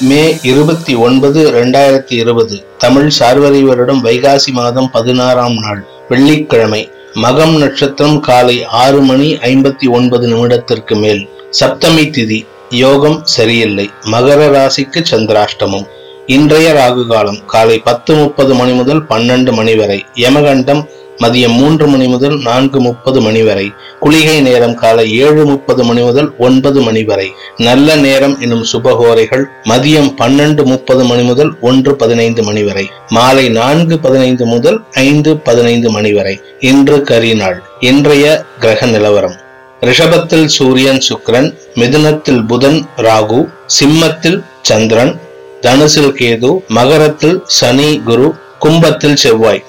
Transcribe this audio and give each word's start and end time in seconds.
மே 0.00 0.38
இருபத்தி 0.42 0.94
ஒன்பது 0.94 1.50
இரண்டாயிரத்தி 1.52 2.12
இருபது 2.12 2.66
தமிழ் 2.78 3.10
சார்வரி 3.18 3.62
வருடம் 3.62 4.04
வைகாசி 4.04 4.50
மாதம் 4.52 4.90
பதினாறாம் 4.90 5.54
நாள் 5.54 5.86
வெள்ளிக்கிழமை 6.08 6.90
மகம் 7.14 7.56
நட்சத்திரம் 7.56 8.20
காலை 8.20 8.64
ஆறு 8.64 9.00
மணி 9.00 9.34
ஐம்பத்தி 9.34 9.88
ஒன்பது 9.88 10.28
நிமிடத்திற்கு 10.28 10.96
மேல். 11.00 11.28
சப்தமி 11.50 12.04
திதி 12.10 12.46
யோகம் 12.70 13.20
சரியில்லை 13.24 13.90
மகர 14.04 14.50
ராசிக்கு 14.56 15.02
சந்திராஷ்டமம். 15.10 15.86
இன்றைய 16.26 16.72
ராகு 16.72 17.06
காலம் 17.06 17.40
காலை 17.46 17.78
பத்து 17.78 18.14
முப்பது 18.14 18.54
மணி 18.54 18.72
முதல் 18.72 19.06
பன்னெண்டு 19.06 19.52
மணி 19.52 19.74
வரை 19.74 20.04
யமகண்டம் 20.14 20.84
மதியம் 21.18 21.52
மூன்று 21.52 21.86
மணி 21.86 22.06
முதல் 22.06 22.42
நான்கு 22.42 22.80
முப்பது 22.80 23.20
மணி 23.20 23.42
வரை. 23.42 23.72
குளிகை 24.00 24.40
நேரம் 24.40 24.74
காலை 24.74 25.18
ஏழு 25.18 25.46
முப்பது 25.46 25.84
மணி 25.84 26.00
முதல் 26.00 26.34
ஒன்பது 26.38 26.80
மணி 26.80 27.04
வரை. 27.04 27.32
நல்ல 27.56 27.94
நேரம் 27.94 28.40
எனும் 28.40 28.66
சுபகோரைகள் 28.72 29.44
மதியம் 29.64 30.10
பன்னெண்டு 30.18 30.64
முப்பது 30.64 31.04
மணி 31.04 31.22
முதல் 31.22 31.52
ஒன்று 31.60 31.96
பதினைந்து 31.96 32.42
மணி 32.42 32.62
வரை. 32.62 32.90
மாலை 33.08 33.48
நான்கு 33.48 33.98
பதினைந்து 33.98 34.46
முதல் 34.46 34.84
ஐந்து 34.90 35.36
பதினைந்து 35.38 35.90
மணி 35.90 36.12
வரை. 36.12 36.40
இன்று 36.60 36.96
கரிநாள் 36.96 37.58
இன்றைய 37.80 38.44
கிரக 38.60 38.86
நிலவரம். 38.86 39.36
ரிஷபத்தில் 39.80 40.46
சூரியன் 40.46 41.02
சுக்ரன் 41.08 41.54
மிதுனத்தில் 41.74 42.46
புதன் 42.46 42.86
ராகு 42.96 43.48
சிம்மத்தில் 43.78 44.42
சந்திரன் 44.62 45.20
தனுசில் 45.60 46.12
கேது 46.20 46.50
மகரத்தில் 46.68 47.42
சனி 47.46 48.00
குரு 48.04 48.34
கும்பத்தில் 48.58 49.16
செவ்வாய். 49.16 49.64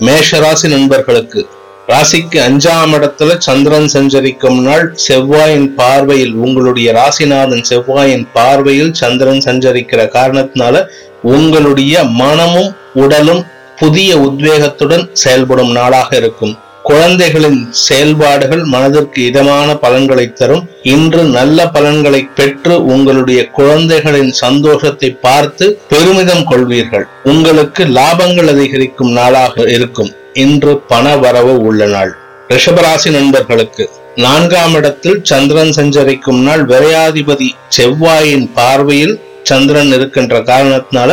மேஷராசி 0.00 0.68
நண்பர்களுக்கு 0.68 1.48
ராசிக்கு 1.88 2.38
அஞ்சாம் 2.38 2.92
இடத்துல 2.92 3.38
சந்திரன் 3.38 3.88
சஞ்சரிக்கும் 3.88 4.62
நாள் 4.62 4.94
செவ்வாயின் 5.08 5.74
பார்வையில் 5.74 6.34
உங்களுடைய 6.34 6.92
ராசிநாதன் 6.92 7.64
செவ்வாயின் 7.68 8.26
பார்வையில் 8.32 8.92
சந்திரன் 8.92 9.42
சஞ்சரிக்கிற 9.44 10.08
காரணத்தினால 10.08 10.86
உங்களுடைய 11.22 12.04
மனமும் 12.04 12.76
உடலும் 12.94 13.46
புதிய 13.76 14.16
உத்வேகத்துடன் 14.16 15.12
செயல்படும் 15.12 15.72
நாளாக 15.72 16.16
இருக்கும். 16.16 16.58
குழந்தைகளின் 16.88 17.60
செயல்பாடுகள் 17.86 18.62
மனதிற்கு 18.72 19.20
இதமான 19.30 19.68
பலன்களை 19.84 20.26
தரும். 20.32 20.64
இன்று 20.94 21.22
நல்ல 21.36 21.68
பலன்களை 21.76 22.20
பெற்று 22.38 22.74
உங்களுடைய 22.84 23.40
குழந்தைகளின் 23.58 24.32
சந்தோஷத்தை 24.32 25.10
பார்த்து 25.26 25.66
பெருமிதம் 25.88 26.44
கொள்வீர்கள். 26.50 27.06
உங்களுக்கு 27.32 27.84
லாபங்கள் 27.98 28.50
அதிகரிக்கும் 28.54 29.12
நாளாக 29.12 29.70
இருக்கும். 29.76 30.12
இன்று 30.44 30.74
பண 30.92 31.16
வரவு 31.16 31.54
உள்ள 31.60 31.86
நாள். 31.86 32.12
ரிஷபராசி 32.48 33.10
நண்பர்களுக்கு 33.10 33.86
நான்காம் 34.16 34.74
இடத்தில் 34.74 35.20
சந்திரன் 35.22 35.72
சஞ்சரிக்கும் 35.72 36.42
நாள். 36.42 36.64
விரையாதிபதி 36.66 37.48
செவ்வாயின் 37.76 38.46
பார்வையில் 38.54 39.16
சந்திரன் 39.42 39.92
இருக்கின்ற 39.92 40.34
காரணத்தினால 40.50 41.10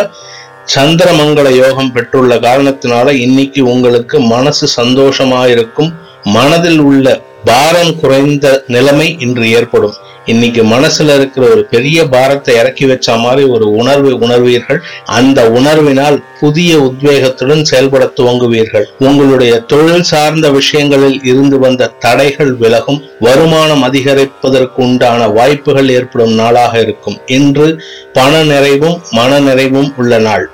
சந்திரமங்கள 0.73 1.55
யோகம் 1.55 1.91
பெற்றுள்ள 1.91 2.35
காரணத்தினால 2.35 3.09
இன்னைக்கு 3.09 3.61
உங்களுக்கு 3.65 4.19
மனசு 4.19 4.67
சந்தோஷமா 4.81 5.47
இருக்கும் 5.47 5.91
மனதில் 6.23 6.79
உள்ள 6.79 7.21
பாரம் 7.45 7.99
குறைந்த 7.99 8.63
நிலைமை 8.67 9.15
இன்று 9.19 9.49
ஏற்படும். 9.49 9.93
இன்னைக்கு 10.25 10.63
மனசுல 10.63 11.15
இருக்கிற 11.15 11.47
ஒரு 11.49 11.65
பெரிய 11.65 12.07
பாரத்தை 12.07 12.55
இறக்கி 12.55 12.85
வச்ச 12.85 13.15
மாதிரி 13.17 13.47
ஒரு 13.47 13.71
உணர்வு 13.71 14.11
உணர்வீர்கள். 14.17 14.79
அந்த 15.05 15.49
உணர்வினால் 15.49 16.17
புதிய 16.39 16.77
உத்வேகத்துடன் 16.77 17.61
செயல்பட 17.61 18.11
துவங்குவீர்கள். 18.15 18.85
உங்களுடைய 18.99 19.59
தொழில் 19.59 20.03
சார்ந்த 20.03 20.49
விஷயங்களில் 20.51 21.23
இருந்து 21.23 21.59
வந்த 21.59 21.91
தடைகள் 21.99 22.53
விலகும். 22.53 23.01
வருமானம் 23.19 23.83
அதிகரிப்பதற்கு 23.83 24.79
உண்டான 24.87 25.27
வாய்ப்புகள் 25.27 25.89
ஏற்படும் 25.89 26.33
நாளாக 26.33 26.79
இருக்கும். 26.79 27.17
இன்று 27.25 27.83
பண 28.13 28.43
நிறைவும் 28.43 28.99
மன 29.11 29.39
நிறைவும் 29.39 29.93
உள்ள 29.97 30.17
நாள். 30.17 30.51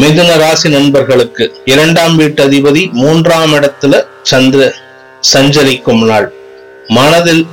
மிதுன 0.00 0.38
ராசி 0.38 0.68
நண்பர்களுக்கு 0.68 1.44
இரண்டாம் 1.64 2.16
வீட்டு 2.16 2.48
அதிபதி 2.48 2.90
மூன்றாம் 2.92 3.52
இடத்துல 3.52 4.06
சந்திர 4.22 4.74
சஞ்சரிக்கும் 5.20 6.02
நாள். 6.04 6.32
மனதில் 6.88 7.46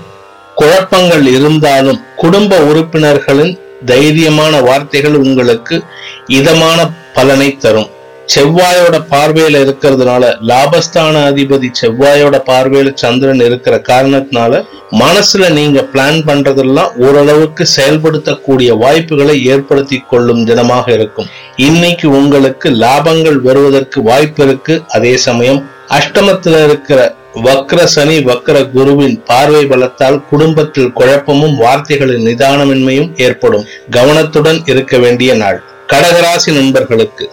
குழப்பங்கள் 0.55 1.25
இருந்தாலும் 1.25 1.99
குடும்ப 2.15 2.57
உறுப்பினர்களின் 2.59 3.59
தைரியமான 3.85 4.61
வார்த்தைகள் 4.61 5.15
உங்களுக்கு 5.15 5.83
இதமான 6.27 6.89
பலனை 7.13 7.57
தரும். 7.57 7.89
செவ்வாயோட 8.33 8.95
பார்வையில 9.11 9.61
இருக்கிறதுனால 9.65 10.23
லாபஸ்தான 10.49 11.21
அதிபதி 11.29 11.69
செவ்வாயோட 11.81 12.35
பார்வையில 12.49 12.93
சந்திரன் 12.93 13.39
இருக்கிற 13.39 13.81
காரணத்தினால 13.89 14.61
மனசுல 14.99 15.49
நீங்க 15.49 15.79
பிளான் 15.93 16.19
பண்றதெல்லாம் 16.27 16.91
ஓரளவுக்கு 17.05 17.65
செயல்படுத்தக்கூடிய 17.77 18.77
வாய்ப்புகளை 18.77 19.35
ஏற்படுத்தி 19.45 19.97
கொள்ளும் 20.11 20.45
தினமாக 20.47 20.93
இருக்கும். 20.93 21.29
இன்னைக்கு 21.55 22.09
உங்களுக்கு 22.09 22.69
லாபங்கள் 22.69 23.39
வருவதற்கு 23.41 24.01
வாய்ப்பு 24.03 24.43
இருக்கு. 24.43 24.81
அதே 24.87 25.17
சமயம் 25.17 25.59
அஷ்டமத்துல 25.97 26.63
இருக்கிற 26.63 26.99
வக்ர 27.43 27.81
சனி 27.95 28.17
வக்ர 28.29 28.57
குருவின் 28.71 29.17
பார்வை 29.25 29.65
பலத்தால் 29.65 30.21
குடும்பத்தில் 30.29 30.93
குழப்பமும் 30.93 31.57
வார்த்தைகளின் 31.57 32.25
நிதானமின்மையும் 32.25 33.11
ஏற்படும். 33.17 33.67
கவனத்துடன் 33.89 34.61
இருக்க 34.65 34.97
வேண்டிய 34.97 35.33
நாள். 35.33 35.59
கடகராசி 35.93 36.51
நண்பர்களுக்கு 36.59 37.25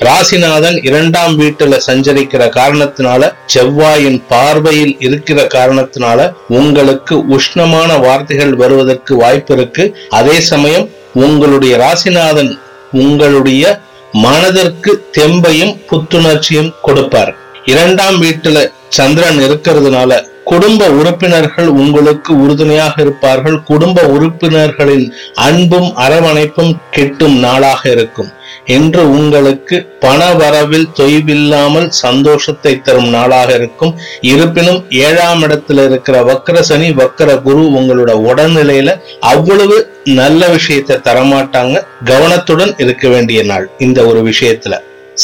ராசிநாதன் 0.00 0.84
இரண்டாம் 0.86 1.38
வீட்டுல 1.38 1.80
சஞ்சரிக்கிற 1.86 2.42
காரணத்தினால 2.56 3.32
செவ்வாயின் 3.54 4.22
பார்வையில் 4.28 4.96
இருக்கிற 4.98 5.46
காரணத்தினால 5.46 6.32
உங்களுக்கு 6.48 7.16
உஷ்ணமான 7.16 8.00
வார்த்தைகள் 8.00 8.54
வருவதற்கு 8.54 9.16
வாய்ப்பு 9.16 9.54
இருக்கு. 9.54 9.96
அதே 10.08 10.40
சமயம் 10.40 10.88
உங்களுடைய 11.14 11.76
ராசிநாதன் 11.76 12.58
உங்களுடைய 12.92 13.80
மனதிற்கு 14.12 15.04
தெம்பையும் 15.18 15.74
புத்துணர்ச்சியும் 15.90 16.72
கொடுப்பார். 16.82 17.34
இரண்டாம் 17.64 18.22
வீட்டுல 18.22 18.72
சந்திரன் 18.88 19.38
இருக்கிறதுனால 19.38 20.26
குடும்ப 20.44 20.88
உறுப்பினர்கள் 20.88 21.66
உங்களுக்கு 21.66 22.40
உறுதுணையாக 22.40 23.02
இருப்பார்கள். 23.02 23.62
குடும்ப 23.62 24.02
உறுப்பினர்களின் 24.02 25.12
அன்பும் 25.34 25.92
அரவணைப்பும் 25.96 26.76
கிட்டும் 26.90 27.38
நாளாக 27.38 27.90
இருக்கும். 27.90 28.30
என்று 28.64 29.10
உங்களுக்கு 29.10 29.86
பண 30.00 30.32
வரவில் 30.32 30.86
தொய்வில்லாமல் 30.94 31.88
சந்தோஷத்தை 31.88 32.80
தரும் 32.80 33.08
நாளாக 33.08 33.54
இருக்கும். 33.54 33.98
இருப்பினும் 34.20 34.90
ஏழாம் 34.90 35.42
இடத்துல 35.42 35.84
இருக்கிற 35.84 36.22
வக்கர 36.22 36.60
சனி 36.60 36.90
வக்கர 36.90 37.42
குரு 37.42 37.62
உங்களோட 37.62 38.12
உடல்நிலையில 38.28 39.00
அவ்வளவு 39.20 39.92
நல்ல 40.04 40.48
விஷயத்தை 40.48 40.96
தரமாட்டாங்க. 40.96 41.82
கவனத்துடன் 42.04 42.74
இருக்க 42.78 43.08
வேண்டிய 43.08 43.42
நாள் 43.42 43.70
இந்த 43.78 44.04
ஒரு 44.04 44.22
விஷயத்துல. 44.22 44.74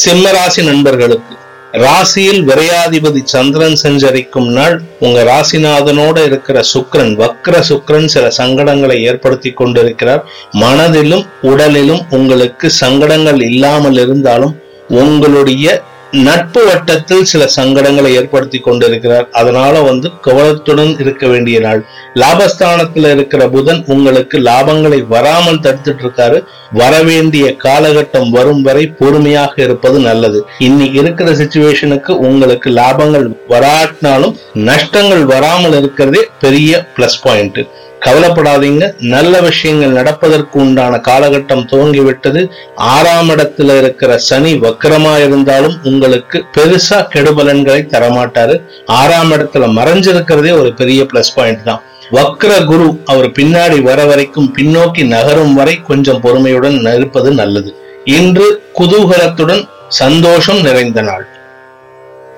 சிம்மராசி 0.04 0.62
நண்பர்களுக்கு 0.62 1.40
ராசியில் 1.72 2.40
விரையாதிபதி 2.44 3.20
சந்திரன் 3.24 3.76
சஞ்சரிக்கும் 3.76 4.48
நாள் 4.48 4.82
உங்க 5.00 5.22
ராசிநாதனோட 5.22 6.24
இருக்கிற 6.24 6.62
சுக்கிரன் 6.62 7.14
வக்ர 7.16 7.60
சுக்கிரன் 7.60 8.04
சில 8.04 8.32
சங்கடங்களை 8.38 9.00
ஏற்படுத்தி 9.00 9.52
கொண்டிருக்கிறார். 9.52 10.24
மனதிலும் 10.52 11.26
உடலிலும் 11.42 12.02
உங்களுக்கு 12.10 12.70
சங்கடங்கள் 12.70 13.42
இல்லாமல் 13.42 13.96
இருந்தாலும் 13.96 14.60
உங்களுடைய 14.88 15.82
நட்பு 16.12 16.64
வட்டத்தில் 16.64 17.24
சில 17.24 17.48
சங்கடங்களை 17.56 18.10
ஏற்படுத்தி 18.18 18.58
கொண்டிருக்கிறார். 18.58 19.28
அதனால 19.30 19.80
வந்து 19.80 20.08
கவனத்துடன் 20.20 20.98
இருக்க 20.98 21.26
வேண்டிய 21.26 21.60
நாள். 21.60 21.80
லாபஸ்தானத்துல 22.14 23.10
இருக்கிற 23.10 23.48
புதன் 23.48 23.84
உங்களுக்கு 23.86 24.38
லாபங்களை 24.38 25.06
வராமல் 25.06 25.60
தடுத்துட்டு 25.60 26.04
இருக்காரு 26.04 26.44
வரவேண்டிய 26.72 27.56
காலகட்டம் 27.64 28.30
வரும் 28.30 28.62
வரை 28.62 28.86
பொறுமையாக 28.86 29.62
இருப்பது 29.62 29.98
நல்லது. 29.98 30.46
இன்னைக்கு 30.58 30.98
இருக்கிற 30.98 31.30
சுச்சுவேஷனுக்கு 31.32 32.10
உங்களுக்கு 32.10 32.70
லாபங்கள் 32.70 33.26
வராட்டினாலும் 33.48 34.36
நஷ்டங்கள் 34.52 35.24
வராமல் 35.24 35.78
இருக்கிறதே 35.78 36.28
பெரிய 36.40 36.86
பிளஸ் 36.96 37.22
பாயிண்ட் 37.22 37.60
கவலைப்படாதீங்க. 38.04 38.84
நல்ல 38.98 39.40
விஷயங்கள் 39.40 39.90
நடப்பதற்கு 39.90 40.60
உண்டான 40.60 41.00
காலகட்டம் 41.08 41.66
துவங்கிவிட்டது. 41.72 42.50
ஆறாம் 42.74 43.28
இடத்துல 43.28 43.76
இருக்கிற 43.78 44.18
சனி 44.18 44.52
வக்கரமா 44.54 45.14
இருந்தாலும் 45.24 45.76
உங்களுக்கு 45.82 46.44
பெருசா 46.56 46.98
கெடுபலன்களை 47.14 47.82
தரமாட்டாரு. 47.94 48.56
ஆறாம் 48.86 49.32
இடத்துல 49.32 49.68
மறைஞ்சிருக்கிறதே 49.78 50.52
ஒரு 50.60 50.74
பெரிய 50.74 51.02
பிளஸ் 51.02 51.34
பாயிண்ட் 51.34 51.64
தான். 51.64 51.82
வக்ர 52.10 52.64
குரு 52.64 53.00
அவர் 53.04 53.28
பின்னாடி 53.28 53.82
வர 53.82 54.04
வரைக்கும் 54.04 54.54
பின்னோக்கி 54.58 55.06
நகரும் 55.06 55.54
வரை 55.54 55.80
கொஞ்சம் 55.82 56.20
பொறுமையுடன் 56.20 56.94
இருப்பது 56.94 57.30
நல்லது. 57.30 57.76
இன்று 58.04 58.62
குதூகலத்துடன் 58.78 59.68
சந்தோஷம் 59.88 60.60
நிறைந்த 60.60 61.00
நாள். 61.02 61.26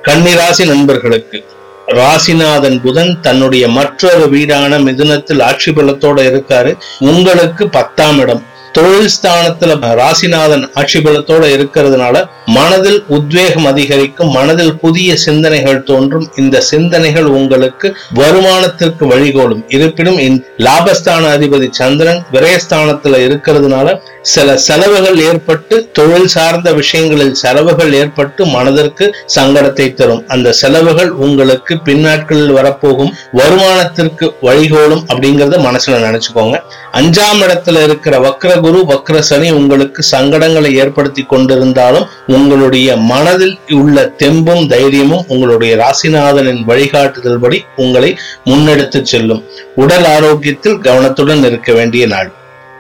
கன்னிராசி 0.03 0.65
நண்பர்களுக்கு 0.67 1.39
ராசிநாதன் 1.87 2.81
புதன் 2.81 3.21
தன்னுடைய 3.21 3.69
மற்றொரு 3.69 4.29
வீடான 4.31 4.79
மிதுனத்தில் 4.79 5.43
ஆட்சி 5.43 5.71
பலத்தோட 5.71 6.19
இருக்காரு. 6.31 6.75
உங்களுக்கு 6.99 7.69
பத்தாம் 7.69 8.19
இடம். 8.19 8.43
தொழில் 8.77 9.11
ஸ்தானத்துல 9.17 9.75
ராசிநாதன் 10.01 10.65
ஆட்சி 10.75 10.99
பலத்தோட 10.99 11.45
இருக்கிறதுனால 11.57 12.25
மனதில் 12.47 13.05
உத்வேகம் 13.09 13.67
அதிகரிக்கும் 13.67 14.31
மனதில் 14.31 14.79
புதிய 14.79 15.17
சிந்தனைகள் 15.17 15.83
தோன்றும். 15.83 16.27
இந்த 16.37 16.61
சிந்தனைகள் 16.61 17.25
உங்களுக்கு 17.25 17.97
வருமானத்திற்கு 18.15 19.05
வழிகோலும். 19.13 19.63
இருப்பினும் 19.69 20.19
லாபஸ்தான 20.59 21.25
அதிபதி 21.37 21.69
சந்திரன் 21.71 22.23
விரயஸ்தானத்துல 22.33 23.21
இருக்கிறதுனால 23.29 24.01
சில 24.23 24.57
செலவுகள் 24.57 25.19
ஏற்பட்டு 25.21 25.91
தொழில் 25.93 26.27
சார்ந்த 26.27 26.73
விஷயங்களில் 26.73 27.35
செலவுகள் 27.35 27.93
ஏற்பட்டு 27.93 28.47
மனதிற்கு 28.47 29.15
சங்கடத்தை 29.37 29.95
தரும். 29.95 30.25
அந்த 30.29 30.53
செலவுகள் 30.53 31.11
உங்களுக்கு 31.11 31.81
பின்னாட்களில் 31.81 32.53
வரப்போகும். 32.53 33.15
வருமானத்திற்கு 33.35 34.29
வழிகோலும் 34.43 35.05
அப்படிங்கறத 35.15 35.57
மனசுல 35.69 35.99
நினைச்சுக்கோங்க. 36.07 36.57
அஞ்சாம் 36.93 37.43
இடத்துல 37.47 37.83
இருக்கிற 37.83 38.19
குரு 38.65 38.81
வக்ர 38.89 39.19
சனி 39.19 39.51
உங்களுக்கு 39.51 40.05
சங்கடங்களை 40.11 40.73
ஏற்படுத்தி 40.73 41.27
கொண்டிருந்தாலும் 41.31 42.07
உங்களுடைய 42.27 42.97
மனதில் 42.97 43.59
உள்ள 43.71 44.13
தெம்பும் 44.19 44.69
தைரியமும் 44.69 45.25
உங்களுடைய 45.29 45.73
ராசிநாதனின் 45.77 46.63
வழிகாட்டுதல் 46.65 47.39
படி 47.39 47.65
உங்களை 47.77 48.19
முன்னெடுத்து 48.45 49.03
செல்லும். 49.03 49.45
உடல் 49.75 50.05
ஆரோக்கியத்தில் 50.05 50.79
கவனத்துடன் 50.79 51.45
இருக்க 51.45 51.73
வேண்டிய 51.73 52.07
நாள். 52.07 52.33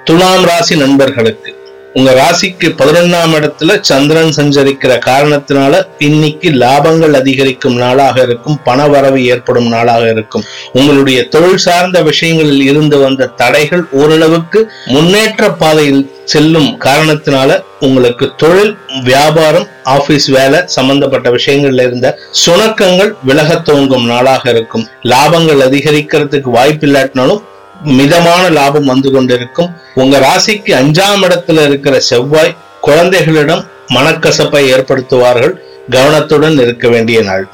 துலாம் 0.05 0.45
ராசி 0.45 0.77
நண்பர்களுக்கு. 0.77 1.64
உங்க 1.99 2.13
ராசிக்கு 2.13 2.69
பதினொன்னாம் 2.79 3.35
இடத்துல 3.39 3.81
சந்திரன் 3.81 4.33
சஞ்சரிக்கிற 4.37 4.93
காரணத்தினால 5.07 5.83
இன்னைக்கு 5.99 6.51
லாபங்கள் 6.51 7.13
அதிகரிக்கும் 7.13 7.77
நாளாக 7.77 8.23
இருக்கும் 8.23 8.59
பண 8.65 8.87
வரவு 8.89 9.27
ஏற்படும் 9.27 9.69
நாளாக 9.69 10.09
இருக்கும். 10.09 10.45
உங்களுடைய 10.73 11.29
தொழில் 11.29 11.57
சார்ந்த 11.57 12.03
விஷயங்களில் 12.03 12.61
இருந்து 12.61 12.99
வந்த 12.99 13.27
தடைகள் 13.27 13.85
ஓரளவுக்கு 13.93 14.73
முன்னேற்ற 14.87 15.53
பாதையில் 15.53 16.03
செல்லும் 16.25 16.69
காரணத்தினால 16.81 17.63
உங்களுக்கு 17.81 18.29
தொழில் 18.37 18.77
வியாபாரம் 19.05 19.67
ஆபீஸ் 19.83 20.29
வேலை 20.29 20.61
சம்பந்தப்பட்ட 20.67 21.31
விஷயங்கள்ல 21.31 21.87
இருந்த 21.87 22.19
சுணக்கங்கள் 22.47 23.15
விலக 23.23 23.57
துவங்கும் 23.57 24.07
நாளாக 24.07 24.51
இருக்கும். 24.51 24.87
லாபங்கள் 25.03 25.67
அதிகரிக்கிறதுக்கு 25.71 26.51
வாய்ப்பு 26.59 26.87
இல்லாட்டினாலும் 26.87 27.43
மிதமான 27.85 28.49
லாபம் 28.49 28.85
வந்து 28.85 29.13
கொண்டிருக்கும். 29.13 29.75
உங்க 29.95 30.19
ராசிக்கு 30.19 30.73
அஞ்சாம் 30.73 31.23
இடத்துல 31.23 31.65
இருக்கிற 31.65 32.01
செவ்வாய் 32.01 32.57
குழந்தைகளிடம் 32.81 33.67
மனக்கசப்பை 33.87 34.73
ஏற்படுத்துவார்கள். 34.73 35.55
கவனத்துடன் 35.91 36.59
இருக்க 36.59 36.89
வேண்டிய 36.89 37.23
நாள். 37.23 37.49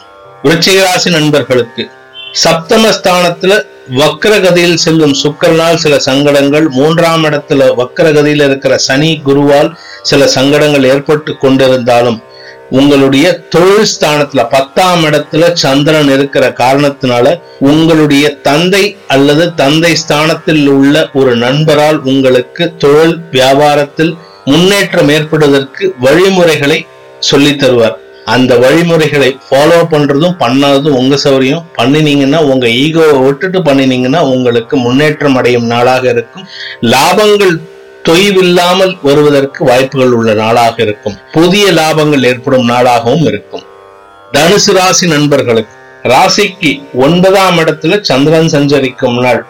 விருச்சிக 0.45 0.83
ராசி 0.83 1.11
நண்பர்களுக்கு 1.11 1.89
சப்தமஸ்தானத்துல 2.45 3.65
வக்கரகதியில் 3.91 4.75
செல்லும் 4.75 5.15
சுக்கரனால் 5.23 5.75
சில 5.75 5.99
சங்கடங்கள் 5.99 6.69
மூன்றாம் 6.69 7.25
இடத்துல 7.25 7.75
வக்கரகதியில் 7.75 8.45
இருக்கிற 8.45 8.79
சனி 8.79 9.21
குருவால் 9.25 9.71
சில 10.03 10.27
சங்கடங்கள் 10.27 10.85
ஏற்பட்டு 10.85 11.37
கொண்டிருந்தாலும் 11.41 12.19
உங்களுடைய 12.71 13.27
தொழில் 13.55 13.89
ஸ்தானத்துல 13.93 14.43
பத்தாம் 14.51 15.05
இடத்துல 15.05 15.53
சந்திரன் 15.53 16.09
இருக்கிற 16.09 16.45
காரணத்தினால 16.49 17.35
உங்களுடைய 17.59 18.35
தந்தை 18.49 18.97
அல்லது 19.07 19.55
தந்தை 19.55 19.95
ஸ்தானத்தில் 19.95 20.67
உள்ள 20.67 21.09
ஒரு 21.15 21.37
நண்பரால் 21.37 21.99
உங்களுக்கு 22.13 22.67
தொழில் 22.77 23.17
வியாபாரத்தில் 23.33 24.13
முன்னேற்றம் 24.45 25.09
ஏற்படுவதற்கு 25.09 25.95
வழிமுறைகளை 25.99 26.87
சொல்லி 27.19 27.53
தருவார். 27.55 27.97
அந்த 28.25 28.57
வழிமுறைகளை 28.57 29.37
ஃபாலோ 29.47 29.79
பண்றதும் 29.91 30.37
பண்ணாததும் 30.39 30.99
உங்க 31.01 31.17
சௌரியம். 31.25 31.63
பண்ணினீங்கன்னா 31.79 32.41
உங்க 32.53 32.67
ஈகோவை 32.67 33.25
விட்டுட்டு 33.25 33.59
பண்ணினீங்கன்னா 33.59 34.21
உங்களுக்கு 34.35 34.77
முன்னேற்றம் 34.77 35.35
அடையும் 35.35 35.67
நாளாக 35.67 36.09
இருக்கும். 36.11 36.47
லாபங்கள் 36.81 37.55
தொய்வில்லாமல் 38.09 38.99
வருவதற்கு 39.03 39.65
வாய்ப்புகள் 39.65 40.13
உள்ள 40.13 40.35
நாளாக 40.35 40.83
இருக்கும். 40.83 41.17
புதிய 41.33 41.73
லாபங்கள் 41.73 42.25
ஏற்படும் 42.25 42.69
நாளாகவும் 42.69 43.27
இருக்கும். 43.27 43.65
தனுசு 44.33 44.73
ராசி 44.73 45.07
நண்பர்களுக்கு 45.07 45.75
ராசிக்கு 46.03 46.71
ஒன்பதாம் 46.95 47.59
இடத்துல 47.59 48.01
சந்திரன் 48.01 48.49
சஞ்சரிக்கும் 48.49 49.19
நாள். 49.19 49.47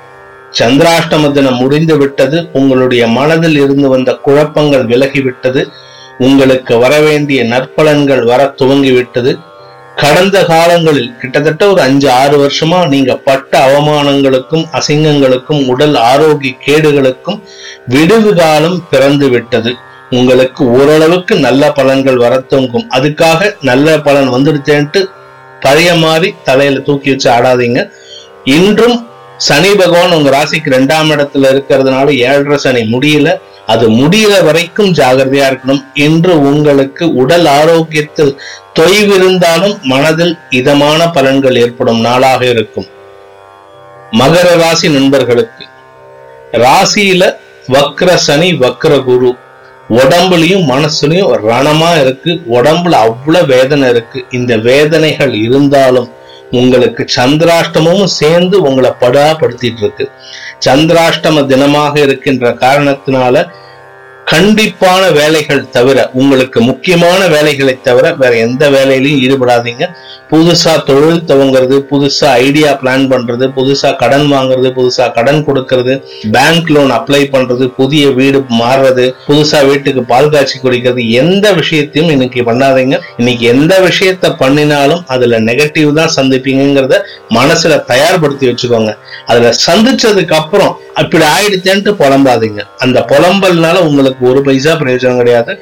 சந்திராஷ்டம 0.59 1.33
தினம் 1.33 1.55
முடிந்து 1.55 1.97
விட்டது 1.97 2.49
உங்களுடைய 2.53 3.03
மனதில் 3.07 3.57
இருந்து 3.57 3.89
வந்த 3.89 4.13
குழப்பங்கள் 4.13 4.87
விலகிவிட்டது 4.87 5.63
உங்களுக்கு 6.19 6.79
வரவேண்டிய 6.79 7.45
நற்பலன்கள் 7.45 8.25
வர 8.25 8.55
துவங்கிவிட்டது 8.59 9.33
கடந்த 10.03 10.39
காலங்களில் 10.45 11.11
கிட்டத்தட்ட 11.21 11.63
ஒரு 11.73 11.81
அஞ்சு 11.81 12.09
ஆறு 12.11 12.37
வருஷமா 12.43 12.79
நீங்க 12.89 13.13
பட்ட 13.29 13.53
அவமானங்களுக்கும் 13.67 14.65
அசிங்கங்களுக்கும் 14.79 15.63
உடல் 15.67 15.97
ஆரோக்கிய 16.11 16.53
கேடுகளுக்கும் 16.67 17.39
விடுவு 17.95 18.33
காலம் 18.41 18.79
பிறந்து 18.91 19.29
விட்டது. 19.29 19.73
உங்களுக்கு 20.19 20.63
ஓரளவுக்கு 20.79 21.35
நல்ல 21.47 21.73
பலன்கள் 21.77 22.23
வர 22.25 22.35
துவங்கும். 22.41 22.87
அதுக்காக 22.97 23.51
நல்ல 23.63 23.99
பலன் 23.99 24.33
வந்துடுச்சேன்ட்டு 24.35 25.03
பழைய 25.61 25.91
மாதிரி 25.95 26.35
தலையில 26.45 26.81
தூக்கி 26.81 27.11
வச்சு 27.11 27.31
ஆடாதீங்க. 27.31 27.83
இன்றும் 28.57 28.99
சனி 29.37 29.71
பகவான் 29.75 30.17
உங்க 30.17 30.31
ராசிக்கு 30.37 30.75
ரெண்டாம் 30.77 31.13
இடத்துல 31.15 31.51
இருக்கிறதுனால 31.53 32.09
ஏழரை 32.27 32.57
சனி 32.57 32.83
முடியல. 32.95 33.31
அது 33.67 33.91
முடிகிற 33.91 34.45
வரைக்கும் 34.45 34.95
ஜாகிரதையா 34.95 35.47
இருக்கணும் 35.51 35.85
என்று 35.95 36.43
உங்களுக்கு 36.43 37.15
உடல் 37.15 37.47
ஆரோக்கியத்தில் 37.47 38.41
தொய்விருந்தாலும் 38.79 39.81
மனதில் 39.83 40.39
இதமான 40.51 41.05
பலன்கள் 41.05 41.59
ஏற்படும் 41.59 42.01
நாளாக 42.01 42.47
இருக்கும். 42.47 42.87
மகர 44.13 44.57
ராசி 44.57 44.89
நண்பர்களுக்கு 44.89 45.65
ராசியில 46.53 47.37
வக்ர 47.69 48.15
சனி 48.15 48.53
வக்ர 48.53 49.05
குரு 49.05 49.37
உடம்புலயும் 49.91 50.65
மனசுலயும் 50.71 51.33
ரணமா 51.49 52.01
இருக்கு. 52.01 52.41
உடம்புல 52.51 52.91
அவ்வளவு 52.91 53.47
வேதனை 53.47 53.89
இருக்கு. 53.89 54.25
இந்த 54.31 54.57
வேதனைகள் 54.57 55.35
இருந்தாலும் 55.35 56.11
உங்களுக்கு 56.51 57.07
சந்திராஷ்டமும் 57.17 58.05
சேர்ந்து 58.05 58.63
உங்களை 58.63 58.91
படாப்படுத்திட்டு 59.01 59.79
இருக்கு. 59.79 60.11
சந்திராஷ்டம 60.67 61.43
தினமாக 61.47 61.95
இருக்கின்ற 62.01 62.51
காரணத்தினால 62.61 63.35
கண்டிப்பான 64.33 65.03
வேலைகள் 65.19 65.63
தவிர 65.77 65.99
உங்களுக்கு 66.21 66.59
முக்கியமான 66.61 67.21
வேலைகளை 67.27 67.75
தவிர 67.89 68.07
வேற 68.21 68.33
எந்த 68.47 68.63
வேலையிலையும் 68.71 69.21
ஈடுபடாதீங்க. 69.25 69.85
புதுசா 70.31 70.73
தொழில் 70.89 71.25
துவங்குறது 71.29 71.77
புதுசா 71.91 72.29
ஐடியா 72.47 72.71
பிளான் 72.81 73.07
பண்றது 73.13 73.47
புதுசா 73.57 73.89
கடன் 74.03 74.27
வாங்குறது 74.33 74.69
புதுசா 74.77 75.07
கடன் 75.17 75.41
கொடுக்கறது 75.47 75.95
பேங்க் 76.35 76.71
லோன் 76.75 76.93
அப்ளை 76.99 77.23
பண்றது 77.33 77.67
புதிய 77.79 78.11
வீடு 78.19 78.41
மாறுறது 78.61 79.07
புதுசா 79.29 79.61
வீட்டுக்கு 79.71 80.05
பால் 80.13 80.31
காய்ச்சி 80.35 80.59
குடிக்கிறது 80.59 81.05
எந்த 81.23 81.53
விஷயத்தையும் 81.53 82.13
இன்னைக்கு 82.15 82.43
பண்ணாதீங்க. 82.51 82.99
இன்னைக்கு 83.17 83.47
எந்த 83.47 83.75
விஷயத்த 83.89 84.31
பண்ணினாலும் 84.37 85.03
அதுல 85.07 85.41
நெகட்டிவ் 85.41 85.93
தான் 85.93 86.15
சந்திப்பீங்கிறத 86.19 86.99
மனசுல 87.39 87.81
தயார்படுத்தி 87.93 88.47
வச்சுக்கோங்க. 88.51 88.95
அதுல 89.27 89.53
சந்திச்சதுக்கு 89.67 90.37
அப்புறம் 90.43 90.73
அப்படி 91.01 91.25
ஆயிடுச்சேன்ட்டு 91.35 91.93
புலம்பாதீங்க. 92.01 92.63
அந்த 92.85 92.99
புலம்பல்னால 93.11 93.77
உங்களுக்கு 93.89 94.23
ஒரு 94.31 94.41
பைசா 94.49 94.73
பிரயோஜனம் 94.81 95.21
கிடையாது. 95.23 95.53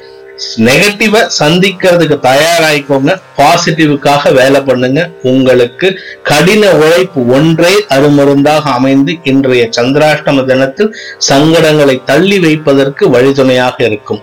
நெகட்டிவை 0.67 1.21
சந்திக்கிறதுக்கு 1.37 2.17
தயாராகிக்கோங்க 2.27 3.13
பாசிட்டிவுக்காக 3.37 4.31
வேலை 4.37 4.59
பண்ணுங்க. 4.67 4.99
உங்களுக்கு 5.31 5.87
கடின 6.29 6.69
உழைப்பு 6.81 7.21
ஒன்றே 7.37 7.73
அருமருந்தாக 7.95 8.63
அமைந்து 8.77 9.13
இன்றைய 9.31 9.63
சந்திராஷ்டம 9.77 10.45
தினத்தில் 10.51 10.91
சங்கடங்களை 11.29 11.95
தள்ளி 12.11 12.37
வைப்பதற்கு 12.45 13.09
வழிதுணையாக 13.15 13.77
இருக்கும். 13.89 14.21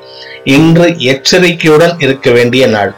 இன்று 0.57 0.89
எச்சரிக்கையுடன் 1.13 1.95
இருக்க 2.07 2.31
வேண்டிய 2.39 2.67
நாள். 2.77 2.95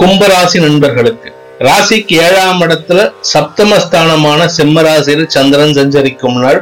கும்பராசி 0.00 0.58
நண்பர்களுக்கு 0.66 1.30
ராசிக்கு 1.68 2.14
ஏழாம் 2.26 2.60
இடத்துல 2.60 3.00
சப்தமஸ்தானமான 3.32 4.46
சிம்மராசியில் 4.58 5.26
சந்திரன் 5.36 5.76
சஞ்சரிக்கும் 5.80 6.38
நாள். 6.44 6.60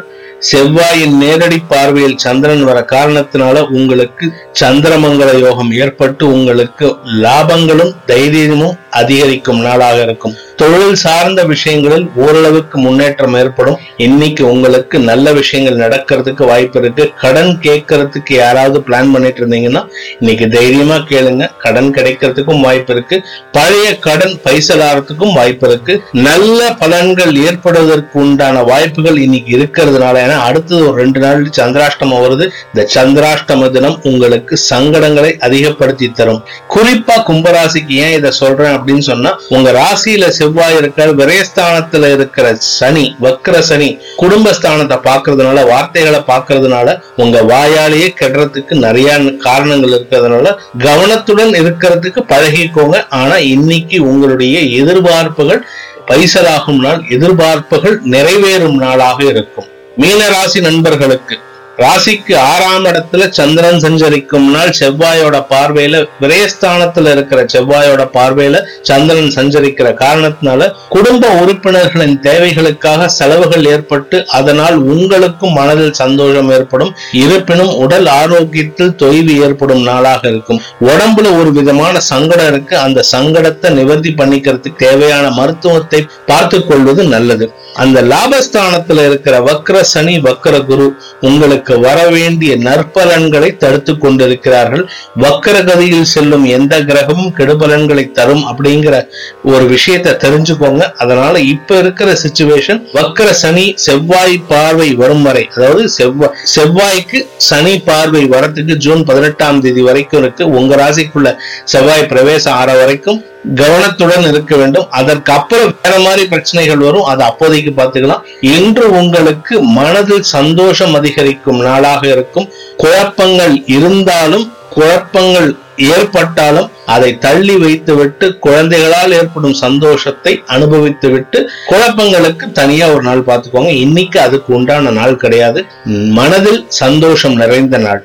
செவ்வாயின் 0.48 1.16
நேரடி 1.22 1.58
பார்வையில் 1.68 2.16
சந்திரன் 2.16 2.64
வர 2.64 2.84
காரணத்தினால 2.92 3.66
உங்களுக்கு 3.78 4.32
சந்திரமங்கல 4.60 5.38
யோகம் 5.38 5.72
ஏற்பட்டு 5.72 6.32
உங்களுக்கு 6.32 6.86
லாபங்களும் 7.24 7.94
தைரியமும் 8.06 8.78
அதிகரிக்கும் 8.90 9.60
நாளாக 9.60 10.02
இருக்கும். 10.02 10.34
தொழில் 10.56 10.94
சார்ந்த 10.94 11.44
விஷயங்களில் 11.44 12.10
ஓரளவுக்கு 12.14 12.78
முன்னேற்றம் 12.78 13.34
ஏற்படும். 13.34 13.76
இன்னைக்கு 13.96 14.52
உங்களுக்கு 14.52 14.98
நல்ல 14.98 15.32
விஷயங்கள் 15.32 15.88
நடக்கிறதுக்கு 15.88 16.46
வாய்ப்பு 16.46 16.80
இருக்கு. 16.80 17.12
கடன் 17.20 17.58
கேட்கறதுக்கு 17.62 18.32
யாராவது 18.34 18.80
பிளான் 18.80 19.12
பண்ணிட்டு 19.12 19.46
இருந்தீங்கன்னா 19.46 19.82
இன்னைக்கு 20.20 20.48
தைரியமா 20.48 20.94
கேளுங்க. 20.94 21.50
கடன் 21.58 21.90
கிடைக்கிறதுக்கும் 21.90 22.60
வாய்ப்பு 22.60 22.94
இருக்கு. 22.94 23.24
பழைய 23.52 23.98
கடன் 23.98 24.36
பைசலாறதுக்கும் 24.44 25.34
வாய்ப்பு 25.34 25.68
இருக்கு. 25.68 26.02
நல்ல 26.12 26.76
பலன்கள் 26.80 27.34
ஏற்படுவதற்கு 27.46 28.18
உண்டான 28.20 28.62
வாய்ப்புகள் 28.62 29.18
இன்னைக்கு 29.18 29.58
இருக்கிறதுனால 29.58 30.28
ஏன்னா 30.30 30.40
அடுத்தது 30.48 30.80
ஒரு 30.88 30.96
ரெண்டு 31.02 31.20
நாள் 31.20 31.40
சந்திராஷ்டமம் 31.56 32.20
வருது. 32.24 32.44
இந்த 32.70 32.82
சந்திராஷ்டம 32.94 33.70
தினம் 33.76 33.96
உங்களுக்கு 34.10 34.54
சங்கடங்களை 34.72 35.30
அதிகப்படுத்தி 35.46 36.06
தரும். 36.18 36.40
குறிப்பா 36.74 37.16
கும்பராசிக்கு 37.28 37.94
ஏன் 38.04 38.14
இதை 38.18 38.30
சொல்றேன் 38.40 38.74
அப்படின்னு 38.76 39.04
சொன்னா 39.08 39.30
உங்க 39.56 39.70
ராசியில 39.78 40.28
செவ்வாய் 40.38 40.76
இருக்கிற 40.80 41.06
விரயஸ்தானத்துல 41.20 42.12
இருக்கிற 42.16 42.46
சனி 42.76 43.04
வக்ர 43.24 43.58
சனி 43.70 43.88
குடும்பஸ்தானத்தை 44.22 44.98
பாக்குறதுனால 45.08 45.66
வார்த்தைகளை 45.72 46.20
பாக்குறதுனால 46.30 46.96
உங்க 47.16 47.42
வாயாலேயே 47.52 48.08
கெடுறதுக்கு 48.20 48.76
நிறைய 48.86 49.18
காரணங்கள் 49.48 49.96
இருக்கிறதுனால 49.98 50.54
கவனத்துடன் 50.86 51.52
இருக்கிறதுக்கு 51.62 52.22
பழகிக்கோங்க. 52.34 52.96
ஆனா 53.20 53.38
இன்னைக்கு 53.54 53.98
உங்களுடைய 54.12 54.58
எதிர்பார்ப்புகள் 54.82 55.62
பைசலாகும் 56.10 56.80
நாள் 56.84 57.02
எதிர்பார்ப்புகள் 57.16 57.98
நிறைவேறும் 58.14 58.78
நாளாக 58.84 59.18
இருக்கும். 59.24 59.69
மீன 59.98 60.28
ராசி 60.28 60.60
நண்பர்களுக்கு 60.60 61.36
ராசிக்கு 61.82 62.34
ஆறாம் 62.36 62.84
இடத்துல 62.84 63.26
சந்திரன் 63.30 63.78
சஞ்சரிக்கும் 63.78 64.48
நாள் 64.50 64.72
செவ்வாயோட 64.78 65.36
பார்வையில 65.50 65.96
விரயஸ்தானத்துல 66.20 67.10
இருக்கிற 67.10 67.40
செவ்வாயோட 67.44 68.02
பார்வையில 68.16 68.56
சந்திரன் 68.82 69.30
சஞ்சரிக்கிற 69.36 69.88
காரணத்தினால 69.94 70.68
குடும்ப 70.88 71.30
உறுப்பினர்களின் 71.42 72.16
தேவைகளுக்காக 72.22 73.06
செலவுகள் 73.18 73.64
ஏற்பட்டு 73.64 74.18
அதனால் 74.28 74.76
உங்களுக்கும் 74.92 75.52
மனதில் 75.52 75.92
சந்தோஷம் 75.92 76.50
ஏற்படும். 76.50 76.92
இருப்பினும் 77.12 77.72
உடல் 77.74 78.06
ஆரோக்கியத்தில் 78.06 78.94
தொய்வு 79.02 79.34
ஏற்படும் 79.46 79.82
நாளாக 79.82 80.28
இருக்கும். 80.28 80.60
உடம்புல 80.80 81.32
ஒரு 81.40 81.52
விதமான 81.52 82.00
சங்கடம் 82.00 82.46
இருக்கு. 82.46 82.76
அந்த 82.78 83.04
சங்கடத்தை 83.12 83.70
நிவர்த்தி 83.70 84.12
பண்ணிக்கிறதுக்கு 84.12 84.82
தேவையான 84.86 85.30
மருத்துவத்தை 85.30 86.02
பார்த்து 86.26 86.66
கொள்வது 86.66 87.04
நல்லது. 87.04 87.48
அந்த 87.74 87.98
லாபஸ்தானத்துல 88.02 89.04
இருக்கிற 89.06 89.34
வக்ர 89.40 89.80
சனி 89.80 90.14
வக்ர 90.18 90.54
குரு 90.64 90.86
உங்களுக்கு 91.20 91.69
வர 91.78 92.08
வேண்டிய 92.08 92.56
நற்பலன்களை 92.56 93.56
தடுத்து 93.56 93.98
கொண்டிருக்கிறார்கள். 93.98 94.84
வக்கர 95.16 95.56
கதியில் 95.64 96.10
செல்லும் 96.14 96.44
எந்த 96.44 96.80
கிரகமும் 96.80 97.32
கெடுபலன்களை 97.38 98.12
தரும் 98.12 98.44
அப்படிங்கிற 98.50 99.06
ஒரு 99.44 99.66
விஷயத்தை 99.66 100.12
தெரிஞ்சுக்கோங்க. 100.12 100.82
அதனால 100.96 101.40
இப்ப 101.40 101.78
இருக்கிற 101.78 102.16
சுச்சுவேஷன் 102.22 102.82
வக்கர 102.94 103.30
சனி 103.42 103.66
செவ்வாய் 103.76 104.36
பார்வை 104.48 104.94
வரும் 104.94 105.22
வரை 105.22 105.48
அதாவது 105.56 105.88
செவ்வாய் 105.88 106.36
செவ்வாய்க்கு 106.56 107.26
சனி 107.36 107.78
பார்வை 107.78 108.24
வரத்துக்கு 108.26 108.76
ஜூன் 108.76 109.04
பதினெட்டாம் 109.04 109.60
தேதி 109.60 109.80
வரைக்கும் 109.80 110.22
இருக்கு. 110.22 110.44
உங்க 110.48 110.76
ராசிக்குள்ள 110.76 111.36
செவ்வாய் 111.64 112.06
பிரவேசம் 112.06 112.52
ஆற 112.52 112.72
வரைக்கும் 112.74 113.20
கவனத்துடன் 113.54 114.22
இருக்க 114.22 114.56
வேண்டும். 114.56 114.90
அதற்கு 114.90 115.32
அப்புறம் 115.32 115.74
வேற 115.82 115.98
மாதிரி 115.98 116.26
பிரச்சனைகள் 116.26 116.76
வரும். 116.76 117.04
அதை 117.04 117.26
அப்போதைக்கு 117.26 117.70
பார்த்துக்கலாம். 117.70 118.24
இன்று 118.40 118.90
உங்களுக்கு 118.90 119.62
மனதில் 119.62 120.22
சந்தோஷம் 120.22 120.94
அதிகரிக்கும் 120.94 121.60
நாளாக 121.60 122.08
இருக்கும். 122.08 122.48
குழப்பங்கள் 122.76 123.62
இருந்தாலும் 123.66 124.52
குழப்பங்கள் 124.70 125.54
ஏற்பட்டாலும் 125.76 126.70
அதை 126.86 127.18
தள்ளி 127.18 127.56
வைத்துவிட்டு 127.56 128.38
குழந்தைகளால் 128.38 129.12
ஏற்படும் 129.12 129.52
சந்தோஷத்தை 129.52 130.42
அனுபவித்துவிட்டு 130.46 131.46
குழப்பங்களுக்கு 131.68 132.52
தனியா 132.52 132.88
ஒரு 132.88 133.02
நாள் 133.02 133.26
பார்த்துக்கோங்க. 133.26 133.68
இன்னைக்கு 133.68 134.20
அதுக்கு 134.20 134.54
உண்டான 134.54 134.90
நாள் 134.90 135.16
கிடையாது. 135.16 135.66
மனதில் 135.84 136.66
சந்தோஷம் 136.68 137.34
நிறைந்த 137.34 137.78
நாள். 137.78 138.04